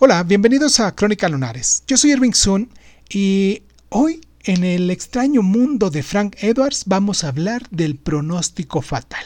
[0.00, 1.82] Hola, bienvenidos a Crónica Lunares.
[1.88, 2.72] Yo soy Irving Sun
[3.08, 9.24] y hoy en el extraño mundo de Frank Edwards vamos a hablar del pronóstico fatal.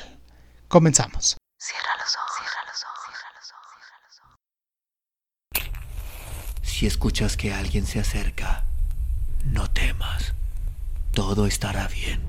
[0.69, 1.37] Comenzamos.
[1.58, 4.21] Cierra los ojos, cierra los ojos, cierra los
[5.61, 8.65] ojos, Si escuchas que alguien se acerca,
[9.45, 10.33] no temas.
[11.13, 12.23] Todo estará bien.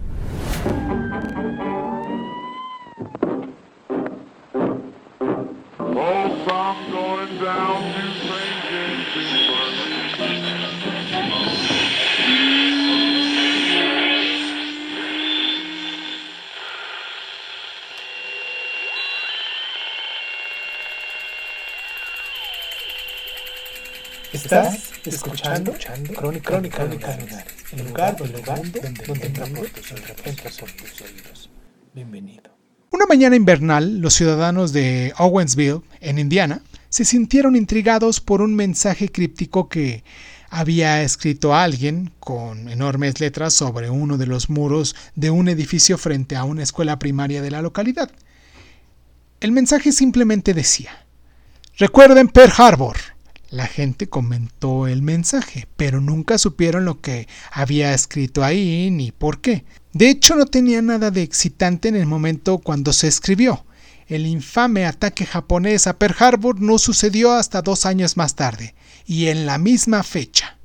[24.34, 29.46] Estás escuchando, escuchando Crónica, Crónica, Crónica el lugar, el lugar donde, donde, donde entra
[30.60, 31.52] por tus oídos.
[31.94, 32.58] Bienvenido.
[32.90, 39.08] Una mañana invernal, los ciudadanos de Owensville, en Indiana, se sintieron intrigados por un mensaje
[39.10, 40.04] críptico que
[40.50, 46.36] había escrito alguien con enormes letras sobre uno de los muros de un edificio frente
[46.36, 48.10] a una escuela primaria de la localidad.
[49.42, 51.06] El mensaje simplemente decía,
[51.78, 53.13] Recuerden Pearl Harbor.
[53.54, 59.42] La gente comentó el mensaje, pero nunca supieron lo que había escrito ahí ni por
[59.42, 59.64] qué.
[59.92, 63.64] De hecho, no tenía nada de excitante en el momento cuando se escribió.
[64.08, 68.74] El infame ataque japonés a Pearl Harbor no sucedió hasta dos años más tarde,
[69.06, 70.58] y en la misma fecha.